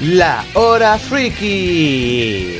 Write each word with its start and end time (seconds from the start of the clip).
La 0.00 0.44
Hora 0.54 0.96
Freaky. 0.96 2.58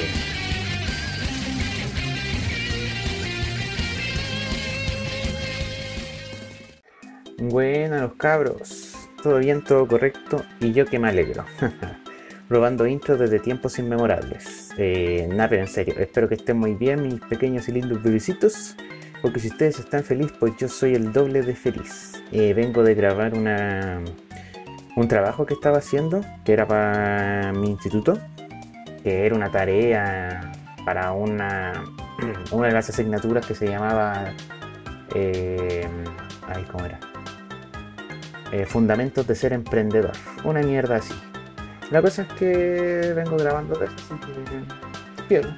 Buenas 7.39 8.03
los 8.03 8.15
cabros, 8.15 8.97
todo 9.23 9.39
bien, 9.39 9.63
todo 9.63 9.87
correcto 9.87 10.45
y 10.59 10.73
yo 10.73 10.85
que 10.85 10.99
me 10.99 11.11
alegro. 11.11 11.45
Probando 12.49 12.89
intro 12.89 13.17
desde 13.17 13.39
tiempos 13.39 13.79
inmemorables. 13.79 14.71
Eh, 14.77 15.29
nada, 15.31 15.49
pero 15.49 15.63
en 15.63 15.69
serio, 15.69 15.95
espero 15.97 16.29
que 16.29 16.35
estén 16.35 16.59
muy 16.59 16.75
bien 16.75 17.03
mis 17.05 17.21
pequeños 17.21 17.69
y 17.69 17.73
lindos 17.73 18.03
bebecitos. 18.03 18.75
Porque 19.23 19.39
si 19.39 19.47
ustedes 19.47 19.79
están 19.79 20.03
felices, 20.03 20.37
pues 20.41 20.55
yo 20.59 20.69
soy 20.69 20.97
el 20.97 21.13
doble 21.13 21.43
de 21.43 21.55
feliz. 21.55 22.21
Eh, 22.33 22.53
vengo 22.53 22.83
de 22.83 22.97
grabar 22.97 23.35
una, 23.35 24.03
un 24.99 25.07
trabajo 25.07 25.47
que 25.47 25.55
estaba 25.55 25.79
haciendo, 25.79 26.23
que 26.45 26.53
era 26.53 26.67
para 26.67 27.53
mi 27.53 27.71
instituto, 27.71 28.19
que 29.05 29.27
era 29.27 29.37
una 29.37 29.49
tarea 29.49 30.51
para 30.85 31.13
una, 31.13 31.85
una 32.51 32.67
de 32.67 32.73
las 32.73 32.89
asignaturas 32.89 33.47
que 33.47 33.55
se 33.55 33.69
llamaba... 33.69 34.35
Eh, 35.15 35.87
ay, 36.49 36.65
¿cómo 36.71 36.85
era? 36.85 36.99
Eh, 38.51 38.67
fundamentos 38.67 39.25
de 39.27 39.37
ser 39.37 39.53
emprendedor. 39.53 40.13
Una 40.43 40.63
mierda 40.63 40.97
así. 40.97 41.15
La 41.93 42.03
cosa 42.03 42.23
es 42.23 42.29
que 42.33 43.13
vengo 43.15 43.37
grabando 43.37 43.81
eso, 43.81 43.95
así 43.95 44.17
que 44.19 45.25
pierdo. 45.29 45.55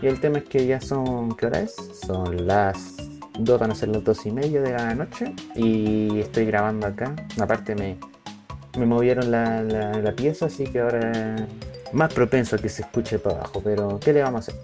Y 0.00 0.06
el 0.06 0.20
tema 0.20 0.38
es 0.38 0.44
que 0.44 0.64
ya 0.64 0.80
son, 0.80 1.36
¿qué 1.36 1.46
hora 1.46 1.60
es? 1.60 1.74
Son 2.06 2.46
las 2.46 2.96
2, 3.36 3.60
van 3.60 3.72
a 3.72 3.74
ser 3.74 3.88
las 3.88 4.04
2 4.04 4.26
y 4.26 4.30
media 4.30 4.62
de 4.62 4.72
la 4.72 4.94
noche 4.94 5.34
y 5.56 6.20
estoy 6.20 6.46
grabando 6.46 6.86
acá. 6.86 7.14
Aparte 7.38 7.74
me, 7.74 7.98
me 8.78 8.86
movieron 8.86 9.30
la, 9.30 9.62
la, 9.62 10.12
pieza, 10.12 10.46
así 10.46 10.64
que 10.64 10.80
ahora 10.80 11.36
más 11.92 12.12
propenso 12.12 12.56
a 12.56 12.58
que 12.58 12.68
se 12.68 12.82
escuche 12.82 13.18
para 13.18 13.36
abajo, 13.36 13.60
pero 13.62 13.98
¿qué 14.00 14.12
le 14.12 14.22
vamos 14.22 14.48
a 14.48 14.52
hacer? 14.52 14.62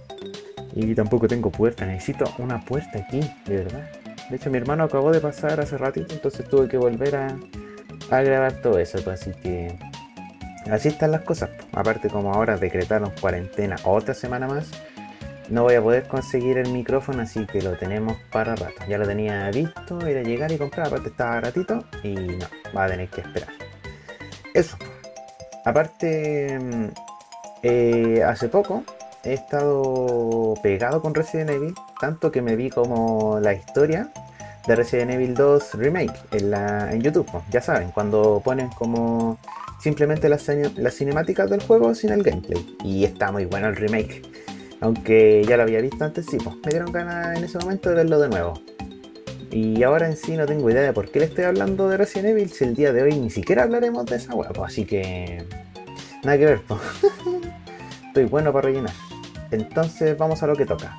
Y 0.75 0.95
tampoco 0.95 1.27
tengo 1.27 1.51
puerta, 1.51 1.87
necesito 1.87 2.25
una 2.39 2.61
puerta 2.61 2.99
aquí, 2.99 3.21
de 3.47 3.57
verdad. 3.57 3.91
De 4.31 4.37
hecho, 4.37 4.51
mi 4.51 4.59
hermano 4.59 4.85
acabó 4.85 5.11
de 5.11 5.21
pasar 5.21 5.61
hace 5.61 5.79
ratito, 5.79 6.15
entonces 6.15 6.49
tuve 6.49 6.69
que 6.69 6.77
volver 6.77 7.17
a, 7.17 7.37
a 8.11 8.21
grabar 8.23 8.61
todo 8.61 8.79
eso, 8.79 8.99
pues, 9.03 9.23
así 9.23 9.33
que 9.41 9.79
así 10.71 10.89
están 10.89 11.13
las 11.13 11.23
cosas. 11.23 11.51
Aparte, 11.73 12.09
como 12.09 12.33
ahora 12.33 12.57
decretaron 12.57 13.11
cuarentena 13.21 13.77
otra 13.85 14.15
semana 14.15 14.47
más, 14.47 14.71
no 15.49 15.63
voy 15.63 15.75
a 15.75 15.83
poder 15.83 16.09
conseguir 16.09 16.59
el 16.59 16.71
micrófono, 16.71 17.23
así 17.23 17.47
que 17.47 17.63
lo 17.63 17.77
tenemos 17.77 18.17
para 18.31 18.57
rato. 18.57 18.83
Ya 18.89 18.99
lo 18.99 19.07
tenía 19.07 19.51
visto, 19.51 20.01
era 20.07 20.23
llegar 20.23 20.51
y 20.53 20.59
comprar, 20.59 20.89
aparte 20.89 21.09
estaba 21.09 21.41
ratito 21.41 21.85
y 22.03 22.15
no, 22.15 22.47
va 22.77 22.85
a 22.85 22.89
tener 22.89 23.09
que 23.09 23.21
esperar. 23.21 23.66
Eso. 24.57 24.79
Aparte, 25.67 26.59
mm, 26.59 26.87
eh, 27.63 28.23
hace 28.27 28.49
poco 28.49 28.85
he 29.23 29.35
estado 29.35 30.55
pegado 30.63 31.03
con 31.03 31.15
Resident 31.15 31.51
Evil, 31.51 31.75
tanto 32.01 32.33
que 32.33 32.41
me 32.41 32.57
vi 32.57 32.71
como 32.71 33.39
la 33.39 33.53
historia 33.53 34.09
de 34.67 34.77
Resident 34.77 35.11
Evil 35.11 35.35
2 35.35 35.75
Remake 35.75 36.15
en, 36.33 37.03
YouTube. 37.03 37.27
Ya 37.51 37.61
saben, 37.61 37.91
cuando 37.91 38.41
ponen 38.43 38.71
como 38.71 39.39
simplemente 39.79 40.31
las, 40.31 40.43
cinemáticas 40.95 41.51
del 41.51 41.63
juego 41.63 41.95
sin 41.95 42.13
el 42.13 42.23
gameplay. 42.23 42.77
Y 42.83 43.05
está 43.05 43.33
muy 43.33 43.45
bueno 43.45 43.69
el 43.69 43.77
remake. 43.77 44.23
Aunque 44.81 45.45
ya 45.47 45.59
lo 45.59 45.65
había 45.65 45.83
visto 45.83 46.03
antes, 46.03 46.25
sí, 46.31 46.39
me 46.65 46.71
dieron 46.71 46.93
ganas 46.93 47.37
en 47.37 47.45
ese 47.45 47.59
momento 47.59 47.91
de 47.91 47.97
verlo 47.97 48.21
de 48.21 48.29
nuevo. 48.31 48.55
Y 49.51 49.83
ahora 49.83 50.07
en 50.07 50.17
sí 50.17 50.37
no 50.37 50.47
tengo 50.47 50.71
idea 50.71 50.83
de 50.83 50.93
por 50.93 51.11
qué 51.11 51.21
le 51.21 51.27
estoy 51.27 51.45
hablando 51.45 51.89
de 51.89 51.97
Resident 51.97 52.29
Evil 52.29 52.51
si 52.51 52.65
el 52.65 52.75
día 52.75 52.93
de 52.93 53.03
hoy 53.03 53.17
ni 53.17 53.31
siquiera 53.31 53.63
hablaremos 53.63 54.05
de 54.07 54.17
esa 54.17 54.35
hueá, 54.35 54.51
así 54.65 54.85
que 54.85 55.45
nada 56.25 56.39
que 56.39 56.47
ver, 56.47 56.61
estoy 58.09 58.25
bueno 58.25 58.53
para 58.53 58.67
rellenar. 58.67 58.93
Entonces 59.51 60.19
vamos 60.19 60.43
a 60.43 60.47
lo 60.47 60.57
que 60.57 60.67
toca. 60.67 60.97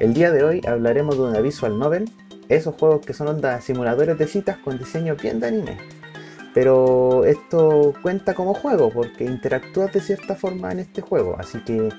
El 0.00 0.12
día 0.12 0.30
de 0.30 0.44
hoy 0.44 0.60
hablaremos 0.66 1.16
de 1.16 1.22
una 1.22 1.40
visual 1.40 1.78
novel, 1.78 2.10
esos 2.48 2.74
juegos 2.74 3.06
que 3.06 3.14
son 3.14 3.28
ondas 3.28 3.64
simuladores 3.64 4.18
de 4.18 4.26
citas 4.26 4.58
con 4.58 4.78
diseño 4.78 5.16
bien 5.16 5.40
de 5.40 5.46
anime. 5.46 5.78
Pero 6.52 7.24
esto 7.24 7.94
cuenta 8.02 8.34
como 8.34 8.54
juego 8.54 8.90
porque 8.90 9.24
interactúas 9.24 9.92
de 9.92 10.00
cierta 10.00 10.34
forma 10.34 10.72
en 10.72 10.80
este 10.80 11.02
juego, 11.02 11.36
así 11.38 11.58
que 11.60 11.90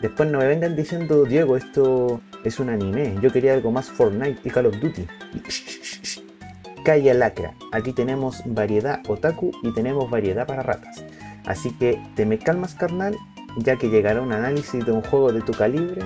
después 0.00 0.30
no 0.30 0.38
me 0.38 0.46
vengan 0.46 0.76
diciendo, 0.76 1.24
Diego, 1.24 1.56
esto 1.56 2.20
es 2.44 2.58
un 2.58 2.70
anime, 2.70 3.16
yo 3.20 3.32
quería 3.32 3.54
algo 3.54 3.70
más 3.70 3.88
Fortnite 3.88 4.40
y 4.44 4.50
Call 4.50 4.66
of 4.66 4.80
Duty. 4.80 5.06
Calla 6.84 7.14
lacra, 7.14 7.54
aquí 7.72 7.92
tenemos 7.92 8.42
variedad 8.46 9.00
otaku 9.08 9.52
y 9.62 9.72
tenemos 9.74 10.10
variedad 10.10 10.46
para 10.46 10.62
ratas. 10.62 11.04
Así 11.44 11.72
que 11.76 12.00
te 12.14 12.26
me 12.26 12.38
calmas 12.38 12.74
carnal 12.74 13.16
ya 13.56 13.76
que 13.76 13.88
llegará 13.88 14.20
un 14.20 14.32
análisis 14.32 14.84
de 14.84 14.92
un 14.92 15.02
juego 15.02 15.32
de 15.32 15.40
tu 15.40 15.52
calibre, 15.52 16.02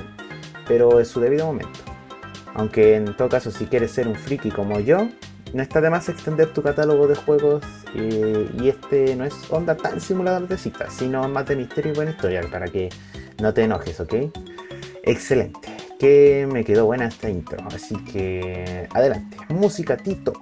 pero 0.66 0.99
en 0.99 1.06
su 1.06 1.21
debido 1.21 1.47
momento. 1.47 1.81
Aunque 2.54 2.97
en 2.97 3.16
todo 3.16 3.28
caso, 3.28 3.50
si 3.50 3.66
quieres 3.66 3.91
ser 3.91 4.09
un 4.09 4.15
friki 4.15 4.50
como 4.50 4.81
yo, 4.81 5.09
no 5.53 5.62
está 5.62 5.81
de 5.81 5.91
más 5.91 6.09
extender 6.09 6.53
tu 6.53 6.62
catálogo 6.62 7.06
de 7.06 7.15
juegos 7.15 7.62
eh, 7.94 8.49
y 8.60 8.69
este 8.69 9.15
no 9.16 9.25
es 9.25 9.34
onda 9.50 9.77
tan 9.77 10.00
simulador 10.00 10.49
de 10.49 10.56
citas, 10.56 10.93
sino 10.93 11.28
más 11.28 11.47
de 11.47 11.56
misterio 11.56 11.93
y 11.93 11.94
buena 11.94 12.10
historia, 12.12 12.43
para 12.50 12.66
que 12.66 12.88
no 13.41 13.55
te 13.55 13.62
enojes, 13.62 14.00
¿ok? 14.00 14.15
Excelente, 15.03 15.69
que 15.99 16.49
me 16.50 16.65
quedó 16.65 16.87
buena 16.87 17.06
esta 17.06 17.28
intro, 17.28 17.59
así 17.75 17.97
que 18.05 18.89
adelante, 18.93 19.37
música 19.49 19.97
Tito. 19.97 20.33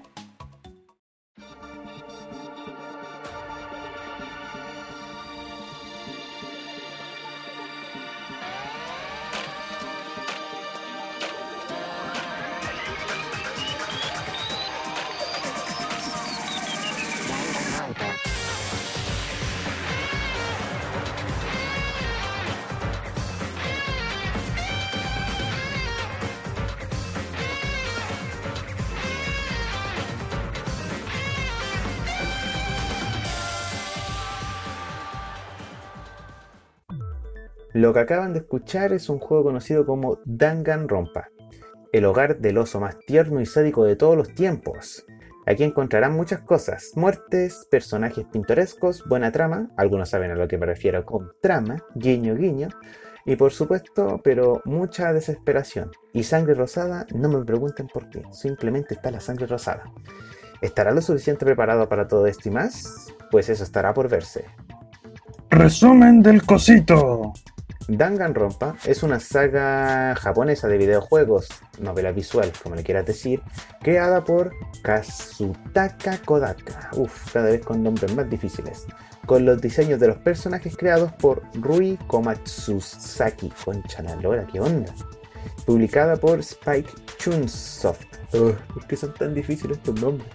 Lo 37.74 37.94
que 37.94 38.00
acaban 38.00 38.34
de 38.34 38.40
escuchar 38.40 38.92
es 38.92 39.08
un 39.08 39.18
juego 39.18 39.44
conocido 39.44 39.86
como 39.86 40.18
Danganronpa, 40.26 41.30
el 41.92 42.04
hogar 42.04 42.38
del 42.38 42.58
oso 42.58 42.80
más 42.80 42.98
tierno 42.98 43.40
y 43.40 43.46
sádico 43.46 43.84
de 43.84 43.96
todos 43.96 44.14
los 44.14 44.34
tiempos. 44.34 45.06
Aquí 45.46 45.64
encontrarán 45.64 46.12
muchas 46.12 46.42
cosas, 46.42 46.90
muertes, 46.96 47.66
personajes 47.70 48.26
pintorescos, 48.30 49.02
buena 49.08 49.32
trama, 49.32 49.70
algunos 49.78 50.10
saben 50.10 50.30
a 50.30 50.34
lo 50.34 50.48
que 50.48 50.58
me 50.58 50.66
refiero 50.66 51.04
con 51.06 51.32
trama, 51.40 51.82
guiño 51.94 52.36
guiño, 52.36 52.68
y 53.24 53.36
por 53.36 53.52
supuesto, 53.52 54.20
pero 54.22 54.60
mucha 54.66 55.12
desesperación. 55.14 55.90
Y 56.12 56.24
sangre 56.24 56.54
rosada, 56.54 57.06
no 57.14 57.30
me 57.30 57.42
pregunten 57.44 57.86
por 57.88 58.10
qué, 58.10 58.22
simplemente 58.32 58.94
está 58.94 59.10
la 59.10 59.20
sangre 59.20 59.46
rosada. 59.46 59.84
¿Estará 60.60 60.92
lo 60.92 61.00
suficiente 61.00 61.46
preparado 61.46 61.88
para 61.88 62.06
todo 62.06 62.26
esto 62.26 62.50
y 62.50 62.52
más? 62.52 63.08
Pues 63.30 63.48
eso 63.48 63.64
estará 63.64 63.94
por 63.94 64.10
verse. 64.10 64.44
Resumen 65.50 66.22
del 66.22 66.42
cosito. 66.44 67.32
Danganronpa 67.88 68.76
es 68.86 69.02
una 69.02 69.20
saga 69.20 70.14
japonesa 70.16 70.68
de 70.68 70.78
videojuegos, 70.78 71.48
novela 71.80 72.12
visual, 72.12 72.52
como 72.62 72.76
le 72.76 72.84
quieras 72.84 73.06
decir, 73.06 73.42
creada 73.80 74.24
por 74.24 74.52
Kazutaka 74.82 76.18
Kodaka, 76.18 76.90
uff, 76.96 77.32
cada 77.32 77.50
vez 77.50 77.64
con 77.64 77.82
nombres 77.82 78.14
más 78.14 78.28
difíciles, 78.30 78.86
con 79.26 79.44
los 79.44 79.60
diseños 79.60 80.00
de 80.00 80.08
los 80.08 80.18
personajes 80.18 80.76
creados 80.76 81.12
por 81.14 81.42
Rui 81.54 81.98
Komatsusaki, 82.06 83.52
concha 83.64 84.02
la 84.02 84.16
lora, 84.16 84.46
qué 84.50 84.60
onda, 84.60 84.92
publicada 85.66 86.16
por 86.16 86.40
Spike 86.40 86.90
Chunsoft, 87.18 88.06
¿por 88.30 88.86
qué 88.86 88.96
son 88.96 89.12
tan 89.14 89.34
difíciles 89.34 89.78
estos 89.78 90.00
nombres? 90.00 90.28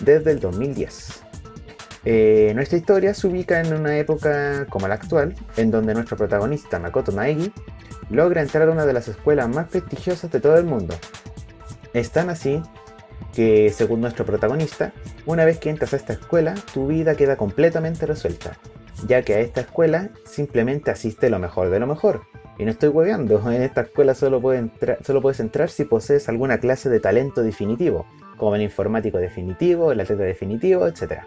Desde 0.00 0.30
el 0.32 0.40
2010. 0.40 1.27
Eh, 2.10 2.52
nuestra 2.54 2.78
historia 2.78 3.12
se 3.12 3.26
ubica 3.26 3.60
en 3.60 3.74
una 3.74 3.98
época 3.98 4.64
como 4.70 4.88
la 4.88 4.94
actual, 4.94 5.34
en 5.58 5.70
donde 5.70 5.92
nuestro 5.92 6.16
protagonista 6.16 6.78
Makoto 6.78 7.12
Naegi 7.12 7.52
logra 8.08 8.40
entrar 8.40 8.66
a 8.66 8.70
una 8.70 8.86
de 8.86 8.94
las 8.94 9.08
escuelas 9.08 9.46
más 9.50 9.68
prestigiosas 9.68 10.32
de 10.32 10.40
todo 10.40 10.56
el 10.56 10.64
mundo. 10.64 10.94
Es 11.92 12.10
tan 12.10 12.30
así 12.30 12.62
que, 13.34 13.70
según 13.76 14.00
nuestro 14.00 14.24
protagonista, 14.24 14.94
una 15.26 15.44
vez 15.44 15.58
que 15.58 15.68
entras 15.68 15.92
a 15.92 15.96
esta 15.96 16.14
escuela, 16.14 16.54
tu 16.72 16.86
vida 16.86 17.14
queda 17.14 17.36
completamente 17.36 18.06
resuelta, 18.06 18.56
ya 19.06 19.20
que 19.20 19.34
a 19.34 19.40
esta 19.40 19.60
escuela 19.60 20.08
simplemente 20.24 20.90
asiste 20.90 21.28
lo 21.28 21.38
mejor 21.38 21.68
de 21.68 21.78
lo 21.78 21.86
mejor. 21.86 22.22
Y 22.56 22.64
no 22.64 22.70
estoy 22.70 22.88
hueveando, 22.88 23.38
en 23.52 23.60
esta 23.60 23.82
escuela 23.82 24.14
solo, 24.14 24.40
solo 25.02 25.20
puedes 25.20 25.40
entrar 25.40 25.68
si 25.68 25.84
posees 25.84 26.30
alguna 26.30 26.56
clase 26.56 26.88
de 26.88 27.00
talento 27.00 27.42
definitivo, 27.42 28.06
como 28.38 28.56
el 28.56 28.62
informático 28.62 29.18
definitivo, 29.18 29.92
el 29.92 30.00
atleta 30.00 30.22
definitivo, 30.22 30.86
etc. 30.86 31.20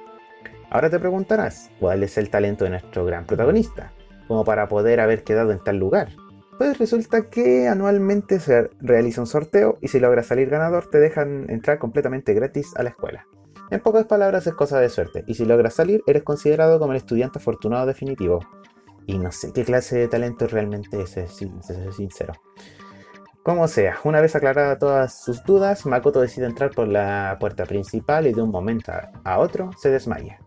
Ahora 0.71 0.89
te 0.89 1.00
preguntarás, 1.00 1.69
¿cuál 1.81 2.01
es 2.01 2.18
el 2.18 2.29
talento 2.29 2.63
de 2.63 2.69
nuestro 2.69 3.03
gran 3.03 3.25
protagonista? 3.25 3.91
Como 4.29 4.45
para 4.45 4.69
poder 4.69 5.01
haber 5.01 5.25
quedado 5.25 5.51
en 5.51 5.59
tal 5.59 5.75
lugar. 5.75 6.07
Pues 6.57 6.79
resulta 6.79 7.29
que 7.29 7.68
anualmente 7.68 8.39
se 8.39 8.69
realiza 8.79 9.19
un 9.19 9.27
sorteo 9.27 9.77
y 9.81 9.89
si 9.89 10.00
logras 10.00 10.27
salir 10.27 10.50
ganador 10.50 10.89
te 10.89 11.00
dejan 11.00 11.50
entrar 11.50 11.77
completamente 11.77 12.33
gratis 12.33 12.73
a 12.77 12.83
la 12.83 12.89
escuela. 12.91 13.27
En 13.69 13.81
pocas 13.81 14.06
palabras 14.06 14.47
es 14.47 14.53
cosa 14.53 14.79
de 14.79 14.88
suerte, 14.88 15.25
y 15.27 15.33
si 15.33 15.44
logras 15.44 15.73
salir 15.73 16.03
eres 16.07 16.23
considerado 16.23 16.79
como 16.79 16.94
el 16.94 16.97
estudiante 16.97 17.39
afortunado 17.39 17.85
definitivo. 17.85 18.39
Y 19.06 19.18
no 19.18 19.33
sé 19.33 19.51
qué 19.51 19.65
clase 19.65 19.97
de 19.97 20.07
talento 20.07 20.47
realmente 20.47 21.01
es, 21.01 21.09
si 21.33 21.51
ser 21.63 21.91
sincero. 21.91 22.33
Como 23.44 23.68
sea, 23.68 23.97
una 24.06 24.21
vez 24.21 24.38
aclaradas 24.38 24.79
todas 24.79 25.21
sus 25.21 25.44
dudas, 25.44 25.85
Makoto 25.85 26.21
decide 26.21 26.45
entrar 26.45 26.71
por 26.71 26.88
la 26.88 27.35
puerta 27.41 27.65
principal 27.65 28.25
y 28.27 28.33
de 28.33 28.41
un 28.41 28.51
momento 28.51 28.94
a 29.25 29.39
otro 29.39 29.71
se 29.77 29.89
desmaya. 29.89 30.39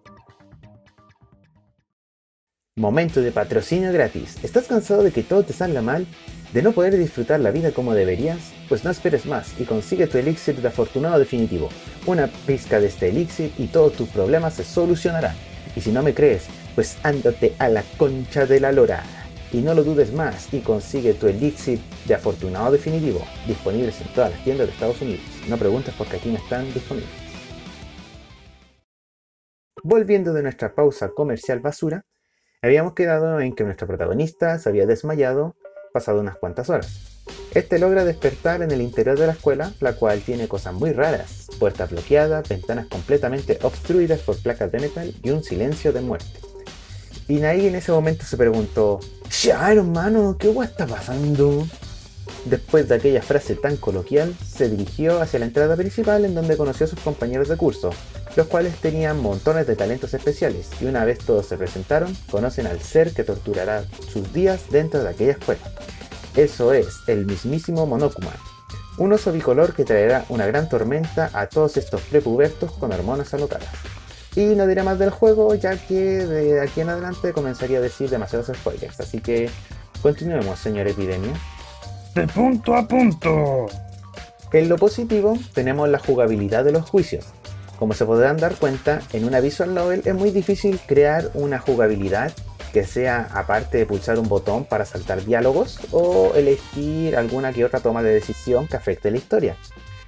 Momento 2.77 3.23
de 3.23 3.31
patrocinio 3.31 3.93
gratis. 3.93 4.37
¿Estás 4.43 4.67
cansado 4.67 5.05
de 5.05 5.13
que 5.13 5.23
todo 5.23 5.45
te 5.45 5.53
salga 5.53 5.81
mal? 5.81 6.09
¿De 6.53 6.61
no 6.61 6.73
poder 6.73 6.97
disfrutar 6.99 7.39
la 7.39 7.53
vida 7.53 7.71
como 7.71 7.95
deberías? 7.95 8.53
Pues 8.69 8.83
no 8.83 8.91
esperes 8.91 9.27
más 9.27 9.55
y 9.61 9.65
consigue 9.65 10.09
tu 10.09 10.19
elixir 10.19 10.61
de 10.61 10.67
afortunado 10.67 11.21
definitivo. 11.21 11.69
Una 12.05 12.27
pizca 12.27 12.81
de 12.81 12.89
este 12.89 13.11
elixir 13.11 13.53
y 13.59 13.69
todos 13.69 13.93
tus 13.93 14.09
problemas 14.09 14.55
se 14.55 14.65
solucionarán. 14.65 15.37
Y 15.77 15.83
si 15.83 15.93
no 15.93 16.03
me 16.03 16.15
crees, 16.15 16.47
pues 16.75 16.99
ándate 17.05 17.55
a 17.61 17.69
la 17.69 17.85
concha 17.97 18.45
de 18.45 18.59
la 18.59 18.73
lora 18.73 19.05
y 19.53 19.59
no 19.59 19.73
lo 19.73 19.85
dudes 19.85 20.13
más 20.13 20.53
y 20.53 20.59
consigue 20.59 21.15
tu 21.15 21.29
elixir 21.29 21.79
de 22.07 22.15
afortunado 22.15 22.73
definitivo, 22.73 23.25
disponibles 23.47 24.01
en 24.01 24.09
todas 24.15 24.33
las 24.33 24.43
tiendas 24.43 24.67
de 24.67 24.73
Estados 24.73 25.01
Unidos. 25.01 25.23
No 25.49 25.57
preguntes 25.59 25.95
porque 25.97 26.17
aquí 26.17 26.29
no 26.29 26.39
están 26.39 26.65
disponibles. 26.75 27.11
Volviendo 29.85 30.33
de 30.33 30.43
nuestra 30.43 30.75
pausa 30.75 31.11
comercial 31.11 31.61
basura, 31.61 32.03
habíamos 32.65 32.95
quedado 32.95 33.41
en 33.41 33.55
que 33.55 33.63
nuestro 33.65 33.87
protagonista 33.87 34.59
se 34.59 34.71
había 34.71 34.87
desmayado 34.87 35.55
pasado 35.93 36.21
unas 36.21 36.37
cuantas 36.37 36.71
horas. 36.71 37.23
Este 37.53 37.79
logra 37.79 38.05
despertar 38.05 38.63
en 38.63 38.71
el 38.71 38.81
interior 38.81 39.19
de 39.19 39.27
la 39.27 39.35
escuela, 39.35 39.73
la 39.81 39.93
cual 39.95 40.21
tiene 40.23 40.49
cosas 40.49 40.73
muy 40.73 40.93
raras, 40.93 41.49
puertas 41.59 41.91
bloqueadas, 41.91 42.49
ventanas 42.49 42.87
completamente 42.87 43.59
obstruidas 43.63 44.21
por 44.21 44.43
placas 44.43 44.73
de 44.73 44.81
metal 44.81 45.15
y 45.23 45.31
un 45.31 45.45
silencio 45.45 45.93
de 45.93 46.01
muerte. 46.01 46.41
Y 47.29 47.37
Nai 47.37 47.67
en 47.67 47.75
ese 47.75 47.93
momento 47.93 48.25
se 48.25 48.37
preguntó, 48.37 48.99
ya 49.43 49.71
hermano, 49.71 50.37
¿qué 50.39 50.49
guay 50.49 50.69
está 50.69 50.87
pasando? 50.87 51.67
Después 52.47 52.89
de 52.89 52.97
aquella 52.97 53.23
frase 53.23 53.57
tan 53.57 53.77
coloquial, 53.77 54.35
se 54.43 54.69
dirigió 54.71 55.21
hacia 55.21 55.39
la 55.39 55.47
entrada 55.47 55.77
principal 55.77 56.25
en 56.25 56.35
donde 56.35 56.57
conoció 56.57 56.87
a 56.87 56.89
sus 56.89 57.01
compañeros 57.01 57.49
de 57.49 57.57
curso, 57.57 57.91
los 58.37 58.47
cuales 58.47 58.77
tenían 58.77 59.21
montones 59.21 59.67
de 59.67 59.77
talentos 59.77 60.15
especiales, 60.15 60.69
y 60.81 60.87
una 60.87 61.05
vez 61.05 61.19
todos 61.19 61.47
se 61.47 61.57
presentaron, 61.57 62.17
conocen 62.31 62.67
al 62.67 62.81
ser 62.81 63.13
que 63.13 63.25
torturará 63.25 63.85
sus 64.13 64.33
días 64.33 64.63
dentro 64.71 65.03
de 65.03 65.11
aquella 65.11 65.33
escuela. 65.33 65.63
Eso 66.37 66.73
es, 66.73 66.89
el 67.07 67.27
mismísimo 67.27 67.87
Monokuma, 67.87 68.33
un 68.99 69.13
oso 69.13 69.33
bicolor 69.33 69.75
que 69.75 69.85
traerá 69.85 70.25
una 70.29 70.47
gran 70.47 70.69
tormenta 70.69 71.31
a 71.33 71.49
todos 71.49 71.77
estos 71.77 72.01
prepubertos 72.03 72.73
con 72.73 72.93
hormonas 72.93 73.33
alocadas. 73.35 73.69
Y 74.37 74.47
no 74.47 74.67
diré 74.67 74.83
más 74.83 74.99
del 74.99 75.11
juego, 75.11 75.55
ya 75.55 75.77
que 75.77 75.95
de 75.95 76.61
aquí 76.61 76.81
en 76.81 76.89
adelante 76.89 77.33
comenzaría 77.33 77.79
a 77.79 77.81
decir 77.81 78.11
demasiados 78.11 78.51
spoilers. 78.57 78.99
Así 79.01 79.21
que 79.21 79.49
continuemos, 80.03 80.59
señor 80.59 80.89
Epidemia. 80.89 81.33
De 82.15 82.27
punto 82.27 82.75
a 82.75 82.87
punto. 82.87 83.67
En 84.53 84.69
lo 84.69 84.77
positivo, 84.77 85.37
tenemos 85.53 85.89
la 85.89 85.99
jugabilidad 85.99 86.65
de 86.65 86.73
los 86.73 86.89
juicios. 86.89 87.27
Como 87.85 87.93
se 87.93 88.07
podrán 88.07 88.39
dar 88.39 88.55
cuenta, 88.55 89.03
en 89.13 89.27
una 89.27 89.41
visual 89.41 89.75
novel 89.75 90.01
es 90.07 90.15
muy 90.15 90.31
difícil 90.31 90.81
crear 90.87 91.31
una 91.35 91.59
jugabilidad 91.59 92.33
que 92.73 92.83
sea 92.83 93.29
aparte 93.35 93.77
de 93.77 93.85
pulsar 93.85 94.19
un 94.19 94.27
botón 94.27 94.65
para 94.65 94.87
saltar 94.87 95.23
diálogos 95.23 95.81
o 95.91 96.33
elegir 96.35 97.15
alguna 97.15 97.53
que 97.53 97.63
otra 97.63 97.81
toma 97.81 98.03
de 98.03 98.15
decisión 98.15 98.69
que 98.69 98.79
afecte 98.79 99.11
la 99.11 99.19
historia. 99.19 99.59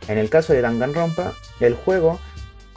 En 0.08 0.16
el 0.16 0.30
caso 0.30 0.54
de 0.54 0.62
Danganronpa, 0.62 1.34
el 1.60 1.74
juego 1.74 2.18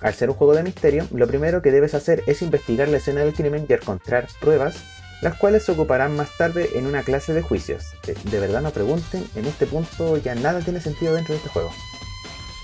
al 0.02 0.14
ser 0.16 0.32
un 0.32 0.36
juego 0.36 0.54
de 0.54 0.64
misterio, 0.64 1.08
lo 1.14 1.28
primero 1.28 1.62
que 1.62 1.72
debes 1.72 1.94
hacer 1.94 2.22
es 2.28 2.42
investigar 2.42 2.90
la 2.90 2.98
escena 2.98 3.22
del 3.22 3.34
crimen 3.34 3.68
y 3.70 3.72
encontrar 3.72 4.28
pruebas, 4.42 4.84
las 5.22 5.38
cuales 5.38 5.64
se 5.64 5.72
ocuparán 5.72 6.14
más 6.18 6.36
tarde 6.38 6.72
en 6.76 6.86
una 6.86 7.04
clase 7.04 7.34
de 7.34 7.42
juicios. 7.42 7.86
De 8.06 8.40
verdad 8.42 8.62
no 8.62 8.72
pregunten, 8.72 9.26
en 9.34 9.46
este 9.46 9.66
punto 9.66 10.18
ya 10.18 10.36
nada 10.36 10.60
tiene 10.60 10.82
sentido 10.82 11.16
dentro 11.16 11.36
de 11.36 11.38
este 11.38 11.52
juego. 11.52 11.72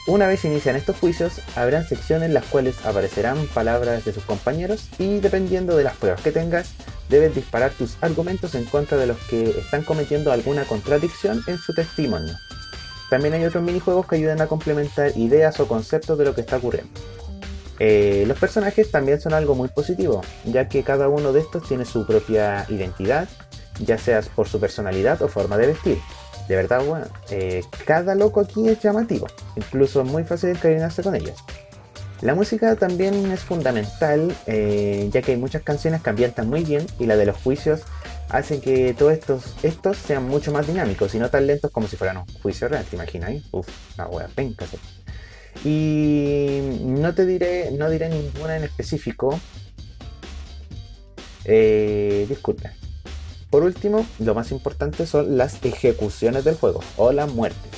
Una 0.07 0.27
vez 0.27 0.45
inician 0.45 0.75
estos 0.75 0.97
juicios, 0.97 1.41
habrán 1.55 1.87
secciones 1.87 2.27
en 2.27 2.35
las 2.35 2.45
cuales 2.45 2.85
aparecerán 2.85 3.47
palabras 3.47 4.05
de 4.05 4.13
sus 4.13 4.23
compañeros 4.23 4.87
y 4.99 5.19
dependiendo 5.19 5.75
de 5.75 5.83
las 5.83 5.97
pruebas 5.97 6.21
que 6.21 6.31
tengas, 6.31 6.73
debes 7.09 7.33
disparar 7.33 7.71
tus 7.71 7.97
argumentos 8.01 8.53
en 8.53 8.65
contra 8.65 8.97
de 8.97 9.07
los 9.07 9.17
que 9.29 9.49
están 9.49 9.81
cometiendo 9.81 10.31
alguna 10.31 10.63
contradicción 10.65 11.41
en 11.47 11.57
su 11.57 11.73
testimonio. 11.73 12.35
También 13.09 13.33
hay 13.33 13.45
otros 13.45 13.63
minijuegos 13.63 14.05
que 14.05 14.17
ayudan 14.17 14.41
a 14.41 14.47
complementar 14.47 15.17
ideas 15.17 15.59
o 15.59 15.67
conceptos 15.67 16.19
de 16.19 16.25
lo 16.25 16.35
que 16.35 16.41
está 16.41 16.57
ocurriendo. 16.57 16.91
Eh, 17.79 18.25
los 18.27 18.37
personajes 18.37 18.91
también 18.91 19.19
son 19.19 19.33
algo 19.33 19.55
muy 19.55 19.69
positivo, 19.69 20.21
ya 20.45 20.69
que 20.69 20.83
cada 20.83 21.09
uno 21.09 21.33
de 21.33 21.41
estos 21.41 21.67
tiene 21.67 21.83
su 21.83 22.05
propia 22.05 22.67
identidad, 22.69 23.27
ya 23.79 23.97
sea 23.97 24.21
por 24.35 24.47
su 24.47 24.59
personalidad 24.59 25.21
o 25.23 25.27
forma 25.27 25.57
de 25.57 25.67
vestir. 25.67 25.97
De 26.47 26.55
verdad, 26.55 26.83
bueno, 26.83 27.07
eh, 27.31 27.63
cada 27.85 28.13
loco 28.15 28.39
aquí 28.39 28.69
es 28.69 28.79
llamativo, 28.79 29.27
incluso 29.55 30.01
es 30.01 30.07
muy 30.07 30.23
fácil 30.23 30.51
encariñarse 30.51 31.01
con 31.01 31.15
ellos. 31.15 31.43
La 32.21 32.33
música 32.33 32.75
también 32.75 33.31
es 33.31 33.41
fundamental, 33.41 34.35
eh, 34.47 35.09
ya 35.11 35.21
que 35.21 35.33
hay 35.33 35.37
muchas 35.37 35.63
canciones 35.63 36.01
que 36.01 36.09
ambientan 36.09 36.49
muy 36.49 36.63
bien 36.63 36.85
y 36.99 37.05
la 37.07 37.17
de 37.17 37.25
los 37.25 37.37
juicios 37.37 37.81
hacen 38.29 38.61
que 38.61 38.93
todos 38.93 39.13
estos, 39.13 39.55
estos 39.63 39.97
sean 39.97 40.27
mucho 40.27 40.51
más 40.51 40.65
dinámicos 40.65 41.13
y 41.13 41.19
no 41.19 41.29
tan 41.29 41.45
lentos 41.45 41.71
como 41.71 41.87
si 41.87 41.97
fueran 41.97 42.17
un 42.17 42.25
juicio 42.41 42.67
real, 42.67 42.85
¿te 42.85 42.95
imaginas? 42.95 43.31
Uf, 43.51 43.67
una 43.97 44.07
wea 44.07 44.27
penca. 44.33 44.65
Y 45.63 46.61
no 46.81 47.13
te 47.13 47.25
diré, 47.25 47.71
no 47.71 47.89
diré 47.89 48.09
ninguna 48.09 48.57
en 48.57 48.63
específico. 48.63 49.39
Eh, 51.43 52.25
disculpe. 52.27 52.71
Por 53.55 53.63
último, 53.63 54.05
lo 54.19 54.35
más 54.35 54.51
importante 54.51 55.07
son 55.07 55.37
las 55.37 55.63
ejecuciones 55.63 56.43
del 56.43 56.55
juego 56.55 56.81
o 56.97 57.13
las 57.13 57.31
muertes. 57.31 57.71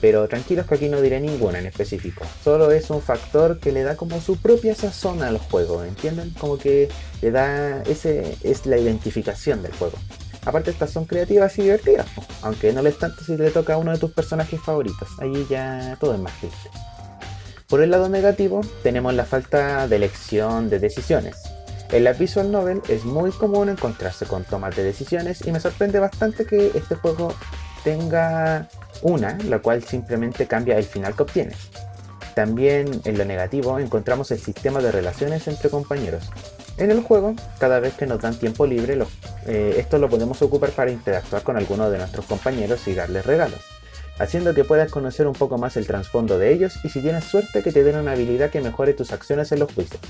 Pero 0.00 0.26
tranquilos 0.26 0.66
que 0.66 0.74
aquí 0.74 0.88
no 0.88 1.00
diré 1.00 1.20
ninguna 1.20 1.60
en 1.60 1.66
específico. 1.66 2.24
Solo 2.42 2.72
es 2.72 2.90
un 2.90 3.00
factor 3.00 3.60
que 3.60 3.70
le 3.70 3.84
da 3.84 3.94
como 3.94 4.20
su 4.20 4.36
propia 4.36 4.74
sazón 4.74 5.22
al 5.22 5.38
juego, 5.38 5.84
¿entienden? 5.84 6.30
Como 6.30 6.58
que 6.58 6.88
le 7.20 7.30
da 7.30 7.84
ese 7.84 8.36
es 8.42 8.66
la 8.66 8.78
identificación 8.78 9.62
del 9.62 9.70
juego. 9.74 9.96
Aparte 10.44 10.72
estas 10.72 10.90
son 10.90 11.04
creativas 11.04 11.56
y 11.56 11.62
divertidas, 11.62 12.08
aunque 12.42 12.72
no 12.72 12.82
les 12.82 12.98
tanto 12.98 13.22
si 13.22 13.36
le 13.36 13.52
toca 13.52 13.74
a 13.74 13.78
uno 13.78 13.92
de 13.92 13.98
tus 13.98 14.10
personajes 14.10 14.60
favoritos. 14.60 15.08
Ahí 15.20 15.46
ya 15.48 15.96
todo 16.00 16.14
es 16.14 16.20
más 16.20 16.36
triste. 16.40 16.68
Por 17.68 17.80
el 17.80 17.92
lado 17.92 18.08
negativo, 18.08 18.62
tenemos 18.82 19.14
la 19.14 19.24
falta 19.24 19.86
de 19.86 19.94
elección 19.94 20.68
de 20.68 20.80
decisiones. 20.80 21.36
En 21.92 22.04
la 22.04 22.14
visual 22.14 22.50
novel 22.50 22.80
es 22.88 23.04
muy 23.04 23.30
común 23.32 23.68
encontrarse 23.68 24.24
con 24.24 24.44
tomas 24.44 24.74
de 24.74 24.82
decisiones 24.82 25.46
y 25.46 25.52
me 25.52 25.60
sorprende 25.60 25.98
bastante 25.98 26.46
que 26.46 26.72
este 26.74 26.94
juego 26.94 27.34
tenga 27.84 28.66
una, 29.02 29.36
la 29.46 29.58
cual 29.58 29.84
simplemente 29.84 30.46
cambia 30.46 30.78
el 30.78 30.84
final 30.84 31.14
que 31.14 31.22
obtienes. 31.22 31.56
También 32.34 33.02
en 33.04 33.18
lo 33.18 33.26
negativo 33.26 33.78
encontramos 33.78 34.30
el 34.30 34.38
sistema 34.38 34.80
de 34.80 34.90
relaciones 34.90 35.46
entre 35.48 35.68
compañeros. 35.68 36.30
En 36.78 36.90
el 36.90 37.02
juego, 37.02 37.34
cada 37.58 37.78
vez 37.78 37.92
que 37.92 38.06
nos 38.06 38.22
dan 38.22 38.38
tiempo 38.38 38.64
libre, 38.64 38.98
eh, 39.46 39.74
esto 39.76 39.98
lo 39.98 40.08
podemos 40.08 40.40
ocupar 40.40 40.70
para 40.70 40.90
interactuar 40.90 41.42
con 41.42 41.58
alguno 41.58 41.90
de 41.90 41.98
nuestros 41.98 42.24
compañeros 42.24 42.88
y 42.88 42.94
darles 42.94 43.26
regalos 43.26 43.60
haciendo 44.18 44.54
que 44.54 44.62
puedas 44.64 44.90
conocer 44.90 45.26
un 45.26 45.32
poco 45.32 45.58
más 45.58 45.76
el 45.76 45.86
trasfondo 45.86 46.38
de 46.38 46.52
ellos 46.52 46.74
y 46.84 46.90
si 46.90 47.00
tienes 47.00 47.24
suerte 47.24 47.62
que 47.62 47.72
te 47.72 47.82
den 47.82 47.96
una 47.96 48.12
habilidad 48.12 48.50
que 48.50 48.60
mejore 48.60 48.92
tus 48.92 49.10
acciones 49.10 49.50
en 49.52 49.60
los 49.60 49.72
juicios. 49.72 50.00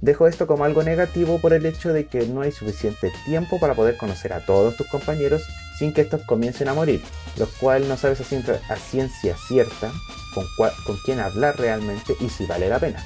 Dejo 0.00 0.28
esto 0.28 0.46
como 0.46 0.64
algo 0.64 0.82
negativo 0.82 1.40
por 1.40 1.52
el 1.52 1.66
hecho 1.66 1.92
de 1.92 2.06
que 2.06 2.26
no 2.26 2.42
hay 2.42 2.52
suficiente 2.52 3.10
tiempo 3.24 3.58
para 3.58 3.74
poder 3.74 3.96
conocer 3.96 4.32
a 4.32 4.44
todos 4.44 4.76
tus 4.76 4.86
compañeros 4.86 5.42
sin 5.78 5.92
que 5.92 6.02
estos 6.02 6.22
comiencen 6.22 6.68
a 6.68 6.74
morir, 6.74 7.02
lo 7.36 7.46
cual 7.60 7.88
no 7.88 7.96
sabes 7.96 8.20
a, 8.20 8.76
ciencia 8.76 9.36
cierta 9.48 9.92
con, 10.34 10.96
quién 11.04 11.18
hablar 11.18 11.58
realmente 11.58 12.14
y 12.20 12.28
si 12.28 12.46
vale 12.46 12.68
la 12.68 12.78
pena. 12.78 13.04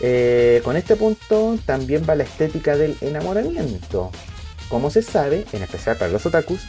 Eh, 0.00 0.60
con 0.64 0.76
este 0.76 0.94
punto 0.94 1.58
también 1.66 2.04
va 2.08 2.14
la 2.14 2.24
estética 2.24 2.76
del 2.76 2.96
enamoramiento. 3.00 4.12
Como 4.68 4.90
se 4.90 5.02
sabe, 5.02 5.46
en 5.52 5.62
especial 5.62 5.96
para 5.96 6.12
los 6.12 6.26
otakus, 6.26 6.60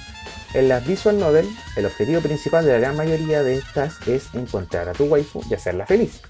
en 0.55 0.69
las 0.69 0.85
visual 0.87 1.19
novel, 1.19 1.47
el 1.75 1.85
objetivo 1.85 2.21
principal 2.21 2.65
de 2.65 2.71
la 2.71 2.79
gran 2.79 2.95
mayoría 2.95 3.43
de 3.43 3.55
estas 3.55 3.95
es 4.07 4.33
encontrar 4.33 4.89
a 4.89 4.93
tu 4.93 5.05
waifu 5.05 5.43
y 5.49 5.53
hacerla 5.53 5.85
feliz. 5.85 6.21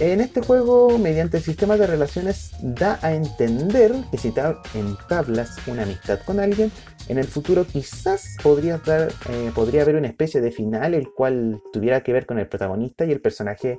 En 0.00 0.20
este 0.20 0.40
juego, 0.40 0.98
mediante 0.98 1.36
el 1.36 1.42
sistema 1.42 1.76
de 1.76 1.86
relaciones, 1.86 2.52
da 2.60 2.98
a 3.02 3.14
entender 3.14 3.92
que 4.10 4.18
si 4.18 4.32
entablas 4.74 5.56
una 5.66 5.82
amistad 5.82 6.20
con 6.24 6.40
alguien, 6.40 6.72
en 7.08 7.18
el 7.18 7.26
futuro 7.26 7.66
quizás 7.66 8.36
podría, 8.42 8.78
dar, 8.78 9.12
eh, 9.28 9.50
podría 9.54 9.82
haber 9.82 9.96
una 9.96 10.08
especie 10.08 10.40
de 10.40 10.50
final 10.50 10.94
el 10.94 11.10
cual 11.10 11.60
tuviera 11.72 12.02
que 12.02 12.12
ver 12.12 12.26
con 12.26 12.38
el 12.38 12.48
protagonista 12.48 13.04
y 13.04 13.12
el 13.12 13.20
personaje 13.20 13.78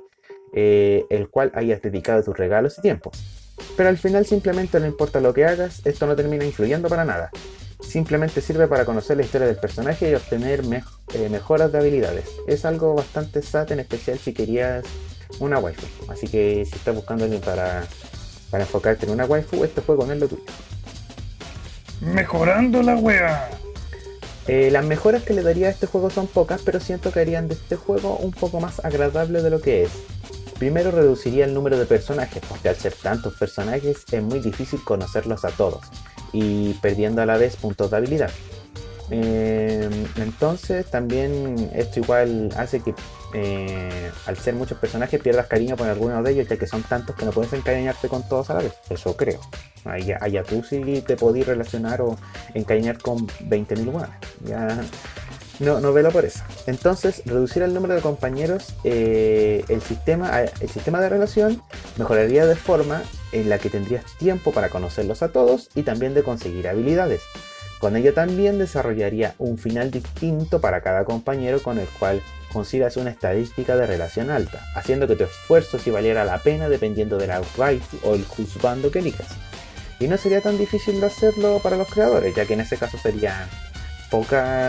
eh, 0.56 1.06
el 1.10 1.30
cual 1.30 1.52
hayas 1.56 1.82
dedicado 1.82 2.24
tus 2.24 2.38
regalos 2.38 2.78
y 2.78 2.82
tiempo. 2.82 3.12
Pero 3.76 3.90
al 3.90 3.98
final 3.98 4.26
simplemente 4.26 4.80
no 4.80 4.86
importa 4.86 5.20
lo 5.20 5.34
que 5.34 5.46
hagas, 5.46 5.82
esto 5.84 6.06
no 6.06 6.16
termina 6.16 6.46
influyendo 6.46 6.90
para 6.90 7.06
nada. 7.06 7.32
Simplemente 7.82 8.40
sirve 8.40 8.68
para 8.68 8.86
conocer 8.86 9.18
la 9.18 9.24
historia 9.24 9.48
del 9.48 9.58
personaje 9.58 10.12
y 10.12 10.14
obtener 10.14 10.62
eh, 11.14 11.30
mejoras 11.30 11.72
de 11.72 11.80
habilidades. 11.80 12.30
Es 12.48 12.66
algo 12.66 12.94
bastante 12.94 13.42
SAT, 13.42 13.72
en 13.72 13.80
especial 13.80 14.20
si 14.20 14.34
querías 14.34 14.86
una 15.40 15.60
waifu. 15.60 15.86
Así 16.12 16.28
que 16.28 16.66
si 16.66 16.76
estás 16.76 16.96
buscando 16.96 17.24
alguien 17.26 17.42
para, 17.42 17.86
para 18.50 18.64
enfocarte 18.64 19.06
en 19.06 19.12
una 19.12 19.26
waifu, 19.26 19.64
este 19.64 19.82
juego 19.82 20.06
no 20.06 20.14
es 20.14 20.20
lo 20.20 20.28
tuyo. 20.28 20.44
Mejorando 22.02 22.82
la 22.84 22.96
wea. 22.96 23.50
Eh, 24.48 24.70
las 24.72 24.84
mejoras 24.84 25.24
que 25.24 25.34
le 25.34 25.42
daría 25.42 25.68
a 25.68 25.70
este 25.70 25.88
juego 25.88 26.10
son 26.10 26.28
pocas, 26.28 26.62
pero 26.66 26.80
siento 26.80 27.12
que 27.12 27.22
harían 27.22 27.48
de 27.48 27.54
este 27.54 27.78
juego 27.78 28.18
un 28.18 28.32
poco 28.32 28.60
más 28.60 28.84
agradable 28.84 29.42
de 29.42 29.50
lo 29.50 29.62
que 29.62 29.84
es. 29.84 29.92
Primero 30.60 30.92
reduciría 30.92 31.46
el 31.46 31.54
número 31.54 31.78
de 31.78 31.86
personajes, 31.86 32.42
porque 32.48 32.70
al 32.70 32.76
ser 32.76 32.94
tantos 32.94 33.36
personajes 33.36 34.04
es 34.12 34.24
muy 34.24 34.40
difícil 34.40 34.84
conocerlos 34.84 35.46
a 35.46 35.50
todos, 35.50 35.82
y 36.34 36.74
perdiendo 36.76 37.22
a 37.22 37.26
la 37.26 37.38
vez 37.38 37.56
puntos 37.56 37.92
de 37.92 37.98
habilidad. 37.98 38.32
Eh, 39.10 39.90
entonces 40.18 40.86
también 40.88 41.72
esto 41.74 42.00
igual 42.00 42.50
hace 42.58 42.80
que 42.82 42.94
eh, 43.34 44.12
al 44.26 44.38
ser 44.38 44.54
muchos 44.54 44.78
personajes 44.78 45.22
pierdas 45.22 45.48
cariño 45.48 45.76
con 45.76 45.88
algunos 45.88 46.24
de 46.24 46.32
ellos, 46.32 46.48
ya 46.48 46.58
que 46.58 46.68
son 46.68 46.84
tantos 46.84 47.16
que 47.16 47.26
no 47.26 47.32
puedes 47.32 47.52
encariñarte 47.54 48.08
con 48.08 48.28
todos 48.28 48.50
a 48.50 48.56
la 48.56 48.62
vez. 48.62 48.74
Eso 48.90 49.16
creo. 49.18 49.40
Allá, 49.86 50.44
tú 50.44 50.64
sí 50.64 51.04
te 51.06 51.18
podís 51.18 51.46
relacionar 51.46 52.02
o 52.02 52.16
encariñar 52.54 53.00
con 53.00 53.28
20.000 53.28 53.88
humanos. 53.88 54.16
Ya 54.46 54.82
no, 55.60 55.80
no 55.80 55.94
velo 55.94 56.12
por 56.12 56.26
eso. 56.26 56.44
Entonces, 56.68 57.22
reducir 57.26 57.64
el 57.64 57.74
número 57.74 57.96
de 57.96 58.02
compañeros, 58.02 58.76
eh, 58.84 59.64
el, 59.68 59.82
sistema, 59.82 60.42
el 60.42 60.70
sistema 60.70 61.02
de 61.02 61.10
relación 61.10 61.62
mejoraría 61.98 62.46
de 62.46 62.56
forma 62.56 63.02
en 63.32 63.50
la 63.50 63.58
que 63.58 63.70
tendrías 63.70 64.06
tiempo 64.18 64.52
para 64.52 64.70
conocerlos 64.70 65.22
a 65.24 65.30
todos 65.30 65.70
y 65.76 65.84
también 65.84 66.14
de 66.14 66.24
conseguir 66.24 66.68
habilidades. 66.68 67.22
Con 67.80 67.98
ello 67.98 68.14
también 68.14 68.60
desarrollaría 68.60 69.36
un 69.40 69.58
final 69.58 69.92
distinto 69.92 70.62
para 70.62 70.82
cada 70.82 71.04
compañero 71.04 71.62
con 71.62 71.80
el 71.80 71.88
cual 71.88 72.22
consigas 72.54 72.96
una 72.96 73.10
estadística 73.10 73.76
de 73.76 73.88
relación 73.88 74.30
alta, 74.30 74.62
haciendo 74.76 75.08
que 75.08 75.16
tu 75.16 75.24
esfuerzo 75.26 75.80
si 75.80 75.90
valiera 75.90 76.24
la 76.24 76.38
pena 76.38 76.70
dependiendo 76.70 77.18
de 77.18 77.28
la 77.28 77.42
waifu 77.58 77.98
o 78.04 78.16
el 78.16 78.24
juzgando 78.24 78.92
que 78.92 79.00
elijas. 79.00 79.28
Y 80.00 80.08
no 80.08 80.18
sería 80.18 80.42
tan 80.42 80.58
difícil 80.58 81.02
de 81.02 81.08
hacerlo 81.08 81.60
para 81.62 81.76
los 81.76 81.90
creadores, 81.90 82.36
ya 82.36 82.46
que 82.46 82.54
en 82.54 82.62
ese 82.62 82.78
caso 82.78 82.98
serían, 82.98 83.48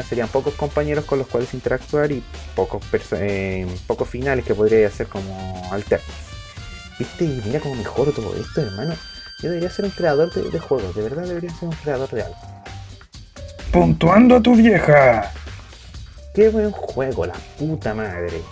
serían 0.09 0.29
pocos 0.29 0.55
compañeros 0.55 1.05
con 1.05 1.19
los 1.19 1.29
cuales 1.29 1.53
interactuar 1.55 2.11
y 2.11 2.23
pocos, 2.57 2.83
eh, 3.13 3.67
pocos 3.87 4.09
finales 4.09 4.45
que 4.45 4.55
podría 4.55 4.87
hacer 4.87 5.07
como 5.07 5.73
alternos. 5.73 6.09
¿Viste? 6.99 7.25
Mira 7.45 7.61
cómo 7.61 7.75
mejoro 7.75 8.13
todo 8.13 8.35
esto, 8.37 8.61
hermano. 8.61 8.95
Yo 9.43 9.51
debería 9.51 9.71
ser 9.71 9.85
un 9.85 9.91
creador 9.91 10.33
de, 10.33 10.49
de 10.49 10.59
juegos, 10.59 10.95
de 10.95 11.03
verdad 11.03 11.25
debería 11.25 11.51
ser 11.51 11.69
un 11.69 11.75
creador 11.75 12.09
de 12.11 12.23
algo. 12.23 12.37
Puntuando 13.73 14.37
a 14.37 14.41
tu 14.41 14.55
vieja. 14.55 15.33
Qué 16.35 16.49
buen 16.49 16.73
juego, 16.73 17.27
la 17.27 17.35
puta 17.57 17.95
madre. 17.95 18.43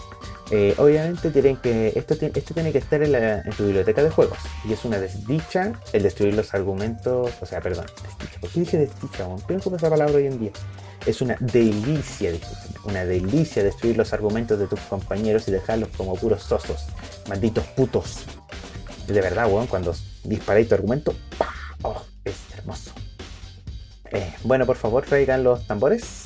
Eh, 0.52 0.72
obviamente 0.78 1.30
tienen 1.30 1.56
que, 1.56 1.88
esto, 1.96 2.14
esto 2.14 2.54
tiene 2.54 2.70
que 2.70 2.78
estar 2.78 3.02
en, 3.02 3.50
tu 3.56 3.64
biblioteca 3.64 4.04
de 4.04 4.10
juegos. 4.10 4.38
Y 4.64 4.72
es 4.72 4.84
una 4.84 5.00
desdicha 5.00 5.72
el 5.92 6.04
destruir 6.04 6.34
los 6.34 6.54
argumentos. 6.54 7.32
O 7.40 7.46
sea, 7.46 7.60
perdón, 7.60 7.86
desdicha. 8.04 8.40
¿Por 8.40 8.50
qué 8.50 8.60
dije 8.60 8.78
desdicha? 8.78 9.26
Pienso 9.48 9.74
esa 9.74 9.90
palabra 9.90 10.14
hoy 10.14 10.26
en 10.26 10.38
día. 10.38 10.52
Es 11.06 11.20
una 11.22 11.36
delicia, 11.40 12.32
una 12.84 13.04
delicia 13.04 13.64
destruir 13.64 13.96
los 13.96 14.12
argumentos 14.12 14.60
de 14.60 14.68
tus 14.68 14.78
compañeros 14.82 15.48
y 15.48 15.50
dejarlos 15.50 15.88
como 15.96 16.14
puros 16.14 16.44
sosos. 16.44 16.86
Malditos 17.28 17.64
putos. 17.68 18.26
De 19.08 19.20
verdad, 19.20 19.50
weón, 19.50 19.66
cuando 19.66 19.92
disparáis 20.22 20.68
tu 20.68 20.76
argumento, 20.76 21.14
¡Oh! 21.82 22.00
Es 22.24 22.36
hermoso. 22.56 22.92
Eh, 24.12 24.32
bueno, 24.44 24.66
por 24.66 24.76
favor, 24.76 25.04
traigan 25.04 25.42
los 25.42 25.66
tambores. 25.66 26.21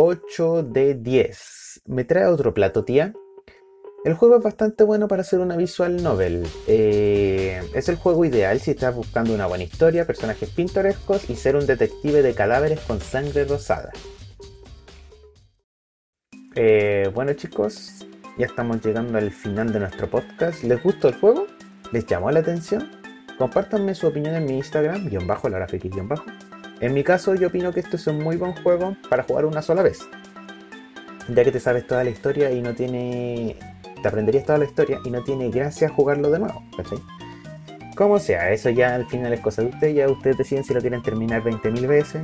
8 0.00 0.62
de 0.62 0.94
10. 0.94 1.82
¿Me 1.86 2.04
trae 2.04 2.26
otro 2.26 2.54
plato, 2.54 2.84
tía? 2.84 3.12
El 4.04 4.14
juego 4.14 4.36
es 4.36 4.44
bastante 4.44 4.84
bueno 4.84 5.08
para 5.08 5.22
hacer 5.22 5.40
una 5.40 5.56
visual 5.56 6.00
novel. 6.04 6.46
Eh, 6.68 7.60
es 7.74 7.88
el 7.88 7.96
juego 7.96 8.24
ideal 8.24 8.60
si 8.60 8.70
estás 8.70 8.94
buscando 8.94 9.34
una 9.34 9.46
buena 9.46 9.64
historia, 9.64 10.06
personajes 10.06 10.50
pintorescos 10.50 11.28
y 11.28 11.34
ser 11.34 11.56
un 11.56 11.66
detective 11.66 12.22
de 12.22 12.32
cadáveres 12.32 12.78
con 12.78 13.00
sangre 13.00 13.44
rosada. 13.44 13.90
Eh, 16.54 17.10
bueno 17.12 17.32
chicos, 17.32 18.06
ya 18.38 18.46
estamos 18.46 18.80
llegando 18.80 19.18
al 19.18 19.32
final 19.32 19.72
de 19.72 19.80
nuestro 19.80 20.08
podcast. 20.08 20.62
¿Les 20.62 20.80
gustó 20.80 21.08
el 21.08 21.16
juego? 21.16 21.48
¿Les 21.90 22.06
llamó 22.06 22.30
la 22.30 22.38
atención? 22.38 22.88
Compártanme 23.36 23.96
su 23.96 24.06
opinión 24.06 24.36
en 24.36 24.44
mi 24.44 24.58
Instagram, 24.58 25.08
guion 25.08 25.26
bajo, 25.26 25.48
la 25.48 25.58
bajo 25.58 26.24
en 26.80 26.94
mi 26.94 27.02
caso, 27.02 27.34
yo 27.34 27.48
opino 27.48 27.72
que 27.72 27.80
esto 27.80 27.96
es 27.96 28.06
un 28.06 28.22
muy 28.22 28.36
buen 28.36 28.52
juego 28.62 28.96
para 29.10 29.24
jugar 29.24 29.46
una 29.46 29.62
sola 29.62 29.82
vez. 29.82 30.00
Ya 31.28 31.44
que 31.44 31.50
te 31.50 31.58
sabes 31.60 31.86
toda 31.86 32.04
la 32.04 32.10
historia 32.10 32.50
y 32.52 32.62
no 32.62 32.74
tiene. 32.74 33.56
Te 34.00 34.08
aprenderías 34.08 34.44
toda 34.44 34.58
la 34.58 34.64
historia 34.64 35.00
y 35.04 35.10
no 35.10 35.24
tiene 35.24 35.50
gracia 35.50 35.88
jugarlo 35.88 36.30
de 36.30 36.38
nuevo, 36.38 36.62
¿cachai? 36.76 36.98
Como 37.96 38.20
sea, 38.20 38.52
eso 38.52 38.70
ya 38.70 38.94
al 38.94 39.06
final 39.06 39.32
es 39.32 39.40
cosa 39.40 39.62
de 39.62 39.68
ustedes, 39.68 39.96
ya 39.96 40.08
ustedes 40.08 40.38
deciden 40.38 40.62
si 40.62 40.72
lo 40.72 40.80
quieren 40.80 41.02
terminar 41.02 41.42
20.000 41.42 41.86
veces. 41.88 42.22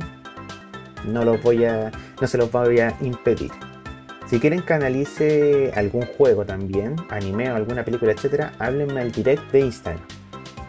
No 1.05 1.25
los 1.25 1.43
voy 1.43 1.65
a. 1.65 1.91
no 2.21 2.27
se 2.27 2.37
los 2.37 2.49
voy 2.49 2.79
a 2.79 2.95
impedir. 3.01 3.51
Si 4.27 4.39
quieren 4.39 4.61
que 4.61 4.73
analice 4.73 5.71
algún 5.75 6.05
juego 6.17 6.45
también, 6.45 6.95
anime 7.09 7.51
o 7.51 7.55
alguna 7.55 7.83
película, 7.83 8.13
etcétera, 8.13 8.53
háblenme 8.57 9.01
al 9.01 9.11
direct 9.11 9.51
de 9.51 9.59
Instagram 9.59 10.14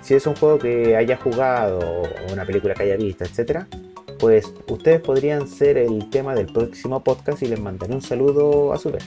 si 0.07 0.15
es 0.15 0.25
un 0.29 0.37
juego 0.37 0.57
que 0.61 0.95
haya 0.95 1.17
jugado 1.17 1.81
o 1.81 2.33
una 2.33 2.45
película 2.45 2.75
que 2.75 2.85
haya 2.85 2.97
visto, 2.97 3.25
etcétera, 3.25 3.67
pues 4.21 4.53
ustedes 4.69 5.01
podrían 5.01 5.49
ser 5.49 5.77
el 5.79 6.09
tema 6.11 6.33
del 6.37 6.47
próximo 6.47 7.03
podcast 7.03 7.43
y 7.43 7.47
les 7.47 7.59
mandaré 7.59 7.93
un 7.93 8.03
saludo 8.03 8.73
a 8.73 8.79
su 8.79 8.93
vez. 8.93 9.05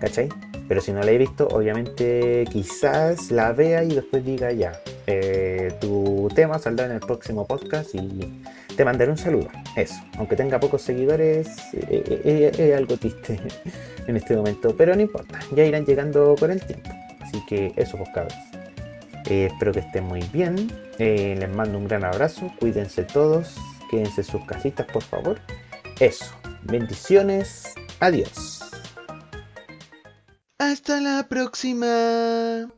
¿Cachai? 0.00 0.30
Pero 0.68 0.80
si 0.80 0.92
no 0.92 1.02
la 1.02 1.10
he 1.10 1.18
visto, 1.18 1.48
obviamente 1.48 2.46
quizás 2.50 3.30
la 3.30 3.52
vea 3.52 3.84
y 3.84 3.88
después 3.88 4.24
diga 4.24 4.52
ya, 4.52 4.72
eh, 5.06 5.74
tu 5.82 6.30
tema 6.34 6.58
saldrá 6.58 6.86
en 6.86 6.92
el 6.92 7.00
próximo 7.00 7.46
podcast 7.46 7.94
y 7.94 8.42
te 8.74 8.86
mandaré 8.86 9.10
un 9.10 9.18
saludo. 9.18 9.48
Eso, 9.76 9.96
aunque 10.16 10.34
tenga 10.34 10.58
pocos 10.58 10.80
seguidores, 10.80 11.46
eh, 11.74 12.22
eh, 12.24 12.52
es 12.56 12.74
algo 12.74 12.96
triste 12.96 13.38
en 14.06 14.16
este 14.16 14.34
momento, 14.34 14.74
pero 14.74 14.96
no 14.96 15.02
importa, 15.02 15.40
ya 15.54 15.62
irán 15.62 15.84
llegando 15.84 16.34
con 16.40 16.52
el 16.52 16.62
tiempo. 16.62 16.88
Así 17.20 17.44
que 17.46 17.74
eso, 17.76 17.98
pues. 17.98 18.55
Eh, 19.26 19.46
espero 19.52 19.72
que 19.72 19.80
estén 19.80 20.04
muy 20.04 20.22
bien. 20.32 20.70
Eh, 20.98 21.34
les 21.38 21.48
mando 21.50 21.78
un 21.78 21.88
gran 21.88 22.04
abrazo. 22.04 22.52
Cuídense 22.58 23.02
todos. 23.04 23.56
Quédense 23.90 24.22
en 24.22 24.26
sus 24.26 24.44
casitas, 24.44 24.86
por 24.86 25.02
favor. 25.02 25.40
Eso. 26.00 26.26
Bendiciones. 26.62 27.74
Adiós. 28.00 28.60
Hasta 30.58 31.00
la 31.00 31.26
próxima. 31.28 32.68